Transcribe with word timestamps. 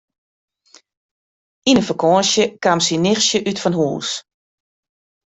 Yn 1.69 1.77
de 1.79 1.83
fakânsje 1.89 2.43
kaam 2.63 2.79
syn 2.85 3.03
nichtsje 3.03 3.37
útfanhûs. 3.49 4.09